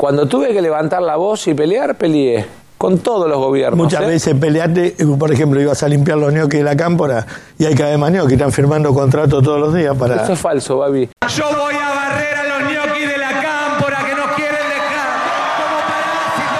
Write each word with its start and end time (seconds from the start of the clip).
Cuando 0.00 0.24
tuve 0.24 0.54
que 0.54 0.62
levantar 0.62 1.02
la 1.02 1.16
voz 1.16 1.46
y 1.46 1.52
pelear, 1.52 1.94
peleé. 1.94 2.46
Con 2.78 3.00
todos 3.00 3.28
los 3.28 3.36
gobiernos. 3.36 3.76
Muchas 3.76 4.02
¿eh? 4.04 4.06
veces 4.06 4.34
peleaste, 4.34 4.96
por 5.18 5.30
ejemplo, 5.30 5.60
ibas 5.60 5.82
a 5.82 5.88
limpiar 5.88 6.16
los 6.16 6.32
ñoquis 6.32 6.60
de 6.60 6.64
la 6.64 6.74
cámpora 6.74 7.26
y 7.58 7.66
hay 7.66 7.74
cada 7.74 7.90
vez 7.90 7.98
más 7.98 8.10
ñoquis, 8.10 8.32
están 8.32 8.50
firmando 8.50 8.94
contratos 8.94 9.44
todos 9.44 9.60
los 9.60 9.74
días 9.74 9.94
para... 9.98 10.22
Eso 10.22 10.32
es 10.32 10.38
falso, 10.38 10.78
Babi. 10.78 11.10
Yo 11.36 11.44
voy 11.54 11.74
a 11.74 11.94
barrer 11.94 12.34
a 12.34 12.44
los 12.44 12.72
ñoquis 12.72 13.08
de 13.10 13.18
la 13.18 13.42
cámpora 13.42 13.98
que 14.06 14.14
nos 14.14 14.30
quieren 14.36 14.68
dejar 14.70 15.10
como 15.58 15.80
parásitos 15.90 16.56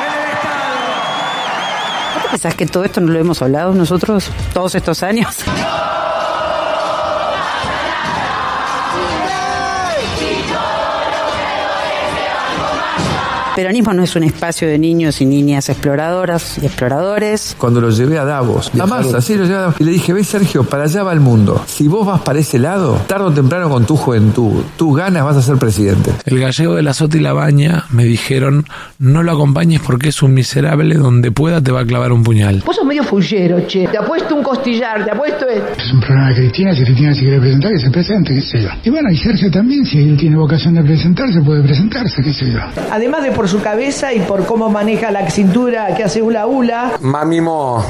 en 0.00 0.14
el 0.14 0.30
Estado. 0.30 0.78
¿No 2.16 2.22
te 2.22 2.28
pensás 2.30 2.54
que 2.54 2.64
todo 2.64 2.84
esto 2.84 3.00
no 3.02 3.12
lo 3.12 3.18
hemos 3.18 3.42
hablado 3.42 3.74
nosotros 3.74 4.30
todos 4.54 4.74
estos 4.74 5.02
años? 5.02 5.44
Peronismo 13.58 13.92
no 13.92 14.04
es 14.04 14.14
un 14.14 14.22
espacio 14.22 14.68
de 14.68 14.78
niños 14.78 15.20
y 15.20 15.26
niñas 15.26 15.68
exploradoras 15.68 16.58
y 16.62 16.66
exploradores. 16.66 17.56
Cuando 17.58 17.80
lo 17.80 17.90
llevé 17.90 18.16
a 18.16 18.24
Davos, 18.24 18.70
la 18.72 18.86
masa, 18.86 19.20
sí, 19.20 19.34
lo 19.34 19.42
llevé 19.42 19.56
a 19.56 19.60
Davos. 19.62 19.80
Y 19.80 19.84
le 19.84 19.90
dije, 19.90 20.12
ve 20.12 20.22
Sergio, 20.22 20.62
para 20.62 20.84
allá 20.84 21.02
va 21.02 21.12
el 21.12 21.18
mundo. 21.18 21.64
Si 21.66 21.88
vos 21.88 22.06
vas 22.06 22.20
para 22.20 22.38
ese 22.38 22.60
lado, 22.60 23.02
tarde 23.08 23.24
o 23.24 23.32
temprano 23.32 23.68
con 23.68 23.84
tu 23.84 23.96
juventud, 23.96 24.62
tus 24.76 24.96
ganas 24.96 25.24
vas 25.24 25.38
a 25.38 25.42
ser 25.42 25.56
presidente. 25.56 26.12
El 26.24 26.38
gallego 26.38 26.76
de 26.76 26.84
la 26.84 26.94
Sota 26.94 27.16
y 27.16 27.20
la 27.20 27.32
Baña 27.32 27.86
me 27.90 28.04
dijeron, 28.04 28.64
no 29.00 29.24
lo 29.24 29.32
acompañes 29.32 29.80
porque 29.84 30.10
es 30.10 30.22
un 30.22 30.34
miserable, 30.34 30.94
donde 30.94 31.32
pueda 31.32 31.60
te 31.60 31.72
va 31.72 31.80
a 31.80 31.84
clavar 31.84 32.12
un 32.12 32.22
puñal. 32.22 32.62
Vos 32.64 32.76
sos 32.76 32.86
medio 32.86 33.02
fullero, 33.02 33.66
che. 33.66 33.88
Te 33.88 33.98
apuesto 33.98 34.36
un 34.36 34.44
costillar, 34.44 35.04
te 35.04 35.10
apuesto 35.10 35.48
esto. 35.48 35.82
Es 35.82 35.92
un 35.92 36.00
problema 36.00 36.28
de 36.28 36.34
Cristina, 36.36 36.76
si 36.76 36.84
Cristina 36.84 37.12
se 37.12 37.22
quiere 37.22 37.40
presentar, 37.40 37.72
que 37.72 37.80
se 37.80 37.90
presente, 37.90 38.34
qué 38.34 38.40
sé 38.40 38.62
yo. 38.62 38.68
Y 38.84 38.90
bueno, 38.90 39.10
y 39.10 39.16
Sergio 39.16 39.50
también, 39.50 39.84
si 39.84 39.98
él 39.98 40.16
tiene 40.16 40.36
vocación 40.36 40.74
de 40.74 40.84
presentarse, 40.84 41.40
puede 41.40 41.64
presentarse, 41.64 42.22
qué 42.22 42.32
sé 42.32 42.52
yo. 42.52 42.60
Además 42.92 43.24
de 43.24 43.32
por 43.32 43.47
su 43.48 43.60
cabeza 43.60 44.12
y 44.12 44.20
por 44.20 44.44
cómo 44.46 44.68
maneja 44.68 45.10
la 45.10 45.28
cintura 45.30 45.94
que 45.96 46.04
hace 46.04 46.22
hula 46.22 46.46
hula. 46.46 46.92
Mami 47.00 47.40
Mo. 47.40 47.82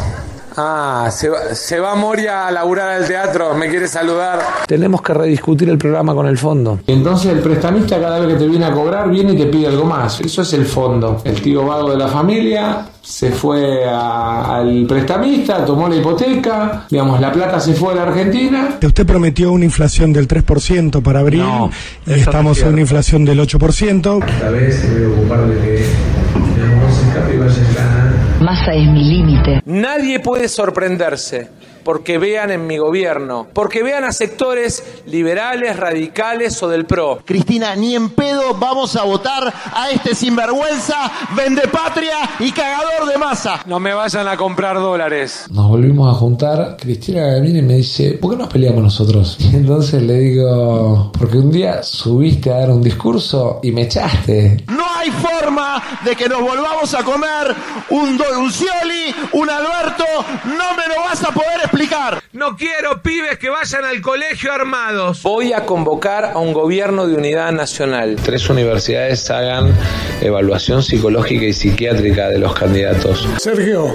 Ah, 0.61 1.09
se 1.13 1.29
va, 1.29 1.55
se 1.55 1.79
va 1.79 1.95
Moria 1.95 2.49
a 2.49 2.51
laburar 2.51 2.89
al 2.89 3.07
teatro, 3.07 3.55
me 3.55 3.69
quiere 3.69 3.87
saludar. 3.87 4.41
Tenemos 4.67 5.01
que 5.03 5.15
rediscutir 5.15 5.69
el 5.69 5.79
programa 5.79 6.15
con 6.15 6.27
el 6.27 6.37
fondo. 6.37 6.81
Entonces 6.89 7.31
el 7.31 7.39
prestamista 7.39 8.01
cada 8.01 8.19
vez 8.19 8.31
que 8.35 8.41
te 8.41 8.49
viene 8.49 8.67
a 8.67 8.73
cobrar 8.73 9.09
viene 9.09 9.35
y 9.35 9.37
te 9.37 9.47
pide 9.47 9.69
algo 9.69 9.85
más. 9.85 10.21
Eso 10.21 10.43
es 10.43 10.53
el 10.55 10.67
fondo. 10.67 11.21
El 11.25 11.41
tío 11.41 11.65
vago 11.65 11.91
de 11.93 11.97
la 11.97 12.09
familia 12.09 12.87
se 13.01 13.31
fue 13.31 13.85
a- 13.89 14.57
al 14.57 14.85
prestamista, 14.89 15.65
tomó 15.65 15.89
la 15.89 15.95
hipoteca, 15.95 16.87
digamos, 16.91 17.21
la 17.21 17.33
plata 17.33 17.61
se 17.61 17.73
fue 17.75 17.93
a 17.93 17.97
la 17.97 18.03
Argentina. 18.03 18.79
Usted 18.85 19.07
prometió 19.07 19.53
una 19.53 19.65
inflación 19.65 20.13
del 20.13 20.27
3% 20.27 21.01
para 21.03 21.21
abril, 21.21 21.43
No, 21.43 21.71
estamos 22.07 22.57
no 22.59 22.63
es 22.63 22.63
en 22.67 22.73
una 22.73 22.81
inflación 22.81 23.25
del 23.25 23.39
8%. 23.41 24.19
Esta 24.27 24.51
vez 24.51 24.75
se 24.81 24.93
voy 24.93 25.05
a 25.05 25.17
ocupar 25.17 25.47
de 25.47 25.55
que 25.61 25.77
se 25.79 27.09
escape 27.09 27.35
y 27.35 27.39
vaya 27.39 27.53
a 27.53 27.98
Masa 28.41 28.73
es 28.73 28.89
mi 28.89 29.03
límite. 29.03 29.61
Nadie 29.65 30.21
puede 30.21 30.49
sorprenderse 30.49 31.49
porque 31.89 32.19
vean 32.19 32.51
en 32.51 32.67
mi 32.67 32.77
gobierno, 32.77 33.47
porque 33.53 33.83
vean 33.83 34.05
a 34.05 34.13
sectores 34.13 34.85
liberales, 35.07 35.75
radicales 35.75 36.63
o 36.63 36.69
del 36.69 36.85
PRO. 36.85 37.21
Cristina, 37.25 37.75
ni 37.75 37.95
en 37.95 38.11
pedo 38.11 38.55
vamos 38.61 38.95
a 38.95 39.05
votar 39.05 39.53
a 39.73 39.91
este 39.91 40.15
sinvergüenza, 40.15 41.11
vendepatria 41.35 42.17
y 42.41 42.53
cagador 42.53 43.09
de 43.11 43.17
masa. 43.17 43.63
No 43.65 43.81
me 43.81 43.95
vayan 43.95 44.29
a 44.29 44.37
comprar 44.37 44.77
dólares. 44.77 45.47
Nos 45.51 45.67
volvimos 45.67 46.15
a 46.15 46.19
juntar. 46.19 46.77
Cristina 46.79 47.41
viene 47.41 47.61
y 47.61 47.63
me 47.63 47.77
dice, 47.77 48.19
¿por 48.21 48.33
qué 48.33 48.37
nos 48.37 48.49
peleamos 48.49 48.83
nosotros? 48.83 49.39
Y 49.49 49.57
entonces 49.57 50.03
le 50.03 50.19
digo, 50.19 51.11
porque 51.19 51.39
un 51.39 51.51
día 51.51 51.83
subiste 51.83 52.53
a 52.53 52.59
dar 52.59 52.71
un 52.71 52.83
discurso 52.83 53.61
y 53.63 53.73
me 53.73 53.83
echaste. 53.83 54.63
Hay 54.99 55.11
forma 55.13 55.81
de 56.05 56.17
que 56.17 56.29
nos 56.29 56.41
volvamos 56.41 56.93
a 56.95 57.05
comer 57.05 57.55
un, 57.91 58.19
Do- 58.19 58.41
un 58.41 58.51
Scioli, 58.53 59.15
un 59.33 59.49
Alberto, 59.49 60.05
no 60.45 60.75
me 60.75 60.89
lo 60.95 61.03
vas 61.05 61.23
a 61.23 61.31
poder 61.31 61.61
explicar. 61.63 62.21
No 62.33 62.57
quiero 62.57 63.01
pibes 63.03 63.39
que 63.39 63.49
vayan 63.49 63.85
al 63.85 64.01
colegio 64.01 64.53
armados. 64.53 65.23
Voy 65.23 65.53
a 65.53 65.65
convocar 65.65 66.25
a 66.35 66.39
un 66.39 66.53
gobierno 66.53 67.07
de 67.07 67.15
unidad 67.15 67.53
nacional. 67.53 68.17
Tres 68.23 68.49
universidades 68.51 69.31
hagan 69.31 69.73
evaluación 70.21 70.83
psicológica 70.83 71.45
y 71.45 71.53
psiquiátrica 71.53 72.29
de 72.29 72.39
los 72.39 72.55
candidatos. 72.55 73.29
Sergio, 73.39 73.95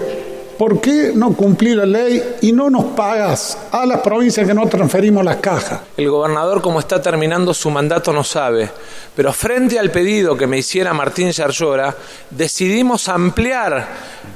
¿por 0.63 0.79
qué 0.79 1.11
no 1.13 1.33
cumplir 1.33 1.75
la 1.75 1.85
ley 1.85 2.23
y 2.39 2.53
no 2.53 2.69
nos 2.69 2.85
pagas 2.95 3.57
a 3.69 3.85
las 3.85 3.99
provincias 3.99 4.47
que 4.47 4.53
no 4.53 4.65
transferimos 4.67 5.25
las 5.25 5.35
cajas? 5.35 5.81
El 5.97 6.09
gobernador, 6.09 6.61
como 6.61 6.79
está 6.79 7.01
terminando 7.01 7.53
su 7.53 7.69
mandato, 7.69 8.13
no 8.13 8.23
sabe. 8.23 8.69
Pero 9.13 9.33
frente 9.33 9.77
al 9.77 9.91
pedido 9.91 10.37
que 10.37 10.47
me 10.47 10.57
hiciera 10.57 10.93
Martín 10.93 11.31
Yarlora, 11.31 11.93
decidimos 12.29 13.09
ampliar 13.09 13.85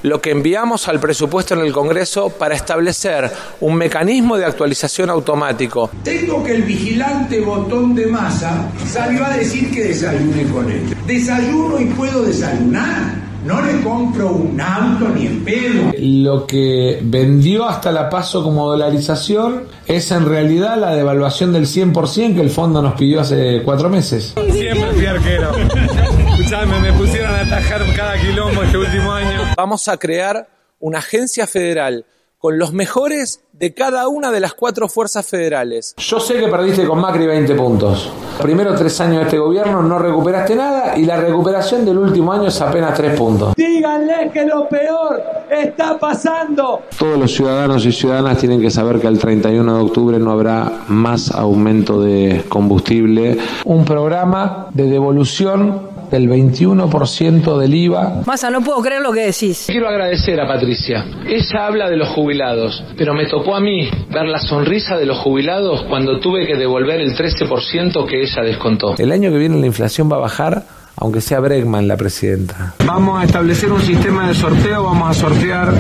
lo 0.04 0.20
que 0.20 0.32
enviamos 0.32 0.90
al 0.90 1.00
presupuesto 1.00 1.54
en 1.54 1.62
el 1.62 1.72
Congreso 1.72 2.28
para 2.28 2.56
establecer 2.56 3.32
un 3.62 3.76
mecanismo 3.76 4.36
de 4.36 4.44
actualización 4.44 5.10
automático. 5.10 5.90
Tengo 6.04 6.44
que 6.44 6.56
el 6.56 6.64
vigilante 6.64 7.40
botón 7.40 7.96
de 7.96 8.06
masa 8.06 8.70
salió 8.86 9.26
a 9.26 9.30
decir 9.30 9.72
que 9.72 9.86
desayune 9.86 10.44
con 10.52 10.70
él. 10.70 10.94
Desayuno 11.06 11.80
y 11.80 11.86
puedo 11.86 12.24
desayunar. 12.24 13.27
No 13.48 13.62
le 13.62 13.82
compro 13.82 14.34
un 14.34 14.60
auto 14.60 15.08
ni 15.08 15.26
en 15.26 15.46
pedo. 15.46 15.94
Lo 15.98 16.46
que 16.46 17.00
vendió 17.02 17.66
hasta 17.66 17.94
la 17.94 18.10
paso 18.10 18.44
como 18.44 18.68
dolarización 18.68 19.64
es 19.88 20.12
en 20.12 20.26
realidad 20.26 20.76
la 20.76 20.94
devaluación 20.94 21.54
del 21.54 21.66
100% 21.66 22.36
que 22.36 22.42
el 22.42 22.50
fondo 22.50 22.82
nos 22.82 22.96
pidió 22.96 23.22
hace 23.22 23.62
cuatro 23.64 23.90
meses. 23.90 24.34
Siempre 24.52 24.92
fui 24.92 25.06
arquero. 25.06 25.52
Escuchame, 26.32 26.78
me 26.82 26.92
pusieron 26.92 27.34
a 27.34 27.40
atajar 27.40 27.82
cada 27.96 28.20
quilombo 28.20 28.64
este 28.64 28.80
último 28.80 29.14
año. 29.14 29.40
Vamos 29.56 29.88
a 29.88 29.96
crear 29.96 30.50
una 30.82 31.00
agencia 31.00 31.48
federal 31.48 32.04
con 32.40 32.60
los 32.60 32.72
mejores 32.72 33.44
de 33.54 33.74
cada 33.74 34.08
una 34.08 34.32
de 34.32 34.40
las 34.40 34.54
cuatro 34.54 34.88
fuerzas 34.88 35.26
federales. 35.26 35.96
Yo 35.98 36.20
sé 36.20 36.40
que 36.40 36.48
perdiste 36.48 36.86
con 36.86 37.02
Macri 37.02 37.26
20 37.26 37.56
puntos. 37.56 38.12
Primero 38.42 38.76
tres 38.76 39.02
años 39.02 39.18
de 39.18 39.24
este 39.24 39.40
gobierno 39.40 39.82
no 39.82 39.98
recuperaste 39.98 40.56
nada 40.56 40.96
y 40.96 41.06
la 41.06 41.18
recuperación 41.18 41.84
del 41.84 41.98
último 41.98 42.32
año 42.32 42.48
es 42.50 42.62
apenas 42.62 42.94
tres 42.94 43.18
puntos. 43.18 43.56
Díganle 43.56 44.30
que 44.32 44.46
lo 44.46 44.70
peor 44.70 45.20
está 45.50 45.98
pasando. 45.98 46.84
Todos 47.00 47.18
los 47.18 47.34
ciudadanos 47.34 47.84
y 47.88 47.92
ciudadanas 47.92 48.38
tienen 48.38 48.62
que 48.62 48.70
saber 48.70 49.00
que 49.00 49.08
el 49.08 49.18
31 49.18 49.76
de 49.76 49.82
octubre 49.82 50.20
no 50.20 50.32
habrá 50.32 50.84
más 50.88 51.32
aumento 51.32 52.00
de 52.00 52.44
combustible. 52.48 53.40
Un 53.66 53.84
programa 53.84 54.68
de 54.72 54.84
devolución 54.84 55.97
del 56.10 56.30
21% 56.30 57.58
del 57.58 57.74
IVA. 57.74 58.24
Masa, 58.26 58.50
no 58.50 58.62
puedo 58.62 58.82
creer 58.82 59.02
lo 59.02 59.12
que 59.12 59.22
decís. 59.22 59.66
Quiero 59.68 59.88
agradecer 59.88 60.40
a 60.40 60.48
Patricia. 60.48 61.06
Ella 61.28 61.66
habla 61.66 61.90
de 61.90 61.98
los 61.98 62.10
jubilados, 62.10 62.84
pero 62.98 63.14
me 63.14 63.26
tocó 63.28 63.56
a 63.56 63.60
mí 63.60 63.90
ver 64.10 64.26
la 64.26 64.40
sonrisa 64.40 64.98
de 64.98 65.06
los 65.06 65.18
jubilados 65.18 65.84
cuando 65.90 66.20
tuve 66.20 66.46
que 66.48 66.56
devolver 66.56 67.02
el 67.02 67.16
13% 67.16 68.08
que 68.08 68.22
ella 68.22 68.42
descontó. 68.44 68.96
El 68.98 69.12
año 69.12 69.32
que 69.32 69.38
viene 69.38 69.60
la 69.60 69.66
inflación 69.66 70.12
va 70.12 70.18
a 70.18 70.20
bajar, 70.20 70.64
aunque 70.96 71.22
sea 71.22 71.40
Bregman 71.40 71.88
la 71.88 71.98
presidenta. 71.98 72.74
Vamos 72.86 73.22
a 73.22 73.26
establecer 73.26 73.72
un 73.72 73.82
sistema 73.82 74.28
de 74.28 74.34
sorteo, 74.34 74.84
vamos 74.84 75.10
a 75.10 75.14
sortear 75.14 75.74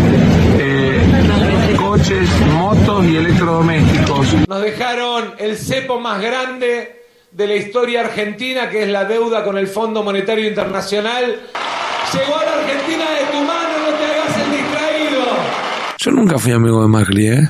eh, 0.59 1.01
coches, 1.77 2.29
motos 2.53 3.05
y 3.05 3.15
electrodomésticos. 3.15 4.47
Nos 4.47 4.61
dejaron 4.61 5.33
el 5.39 5.57
cepo 5.57 5.99
más 5.99 6.21
grande 6.21 6.97
de 7.31 7.47
la 7.47 7.55
historia 7.55 8.01
argentina, 8.01 8.69
que 8.69 8.83
es 8.83 8.89
la 8.89 9.05
deuda 9.05 9.43
con 9.43 9.57
el 9.57 9.67
Fondo 9.67 10.03
Monetario 10.03 10.47
Internacional. 10.47 11.39
Llegó 12.13 12.37
a 12.37 12.45
la 12.45 12.53
Argentina 12.53 13.05
de 13.11 13.25
tu 13.31 13.43
mano, 13.43 13.77
no 13.85 13.97
te 13.97 14.05
hagas 14.05 14.37
el 14.37 14.51
distraído. 14.51 15.25
Yo 15.97 16.11
nunca 16.11 16.37
fui 16.37 16.51
amigo 16.53 16.81
de 16.81 16.87
Macri, 16.87 17.27
¿eh? 17.27 17.49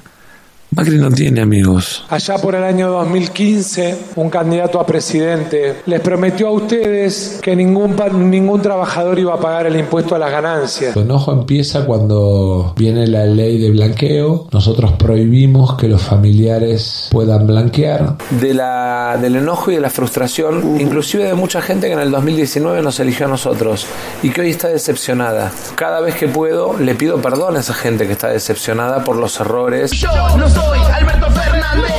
Macri 0.72 0.98
no 0.98 1.10
tiene 1.10 1.40
amigos. 1.42 2.04
Allá 2.10 2.38
por 2.40 2.54
el 2.54 2.64
año 2.64 2.90
2015, 2.92 3.98
un 4.18 4.30
candidato 4.30 4.82
a 4.82 4.86
presidente 4.86 5.78
les 5.86 6.02
prometió 6.02 6.50
a 6.50 6.52
ustedes 6.52 7.40
que 7.42 7.56
ningún, 7.56 7.96
ningún 8.30 8.62
trabajador 8.62 9.18
iba 9.18 9.34
a 9.34 9.40
pagar 9.40 9.66
el 9.68 9.78
impuesto 9.78 10.14
a 10.14 10.20
las 10.20 10.30
ganancias. 10.30 10.96
El 10.96 11.04
enojo 11.04 11.32
empieza 11.32 11.86
cuando 11.86 12.74
viene 12.76 13.08
la 13.08 13.26
ley 13.26 13.60
de 13.60 13.72
blanqueo. 13.72 14.48
Nosotros 14.52 14.92
prohibimos 14.94 15.76
que 15.76 15.88
los 15.88 16.02
familiares 16.02 17.08
puedan 17.12 17.48
blanquear. 17.48 18.18
De 18.42 18.54
la, 18.54 19.18
del 19.22 19.38
enojo 19.38 19.72
y 19.72 19.76
de 19.76 19.82
la 19.82 19.90
frustración, 19.90 20.82
inclusive 20.82 21.24
de 21.24 21.34
mucha 21.34 21.62
gente 21.62 21.88
que 21.88 21.94
en 21.94 22.00
el 22.00 22.12
2019 22.12 22.82
nos 22.82 23.00
eligió 23.00 23.26
a 23.28 23.30
nosotros 23.30 23.86
y 24.22 24.32
que 24.32 24.42
hoy 24.42 24.50
está 24.50 24.68
decepcionada. 24.68 25.50
Cada 25.76 26.02
vez 26.02 26.16
que 26.16 26.28
puedo, 26.28 26.78
le 26.78 26.94
pido 26.94 27.22
perdón 27.22 27.56
a 27.56 27.62
esa 27.62 27.74
gente 27.74 28.06
que 28.06 28.14
está 28.14 28.28
decepcionada 28.28 29.06
por 29.06 29.16
los 29.16 29.40
errores, 29.40 29.92
Yo 29.92 30.10
no 30.38 30.57
soy 30.62 30.80
Alberto 30.94 31.32
Fernández. 31.32 31.94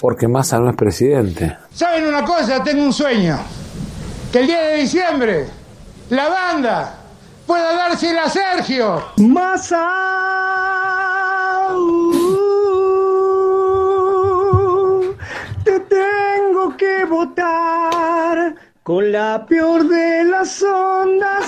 porque 0.00 0.28
Massa 0.28 0.58
no 0.58 0.70
es 0.70 0.76
presidente. 0.76 1.56
¿Saben 1.72 2.06
una 2.06 2.24
cosa? 2.24 2.62
Tengo 2.62 2.84
un 2.84 2.92
sueño. 2.92 3.38
Que 4.32 4.40
el 4.40 4.46
día 4.46 4.60
de 4.62 4.76
diciembre 4.76 5.46
la 6.10 6.28
banda 6.28 6.94
pueda 7.46 7.74
dársela 7.74 8.24
a 8.24 8.30
Sergio. 8.30 9.02
Masa. 9.16 9.86
te 15.64 15.80
tengo 15.80 16.76
que 16.76 17.04
votar 17.04 18.54
con 18.82 19.12
la 19.12 19.44
peor 19.46 19.86
de 19.88 20.24
las 20.24 20.62
ondas. 20.62 21.44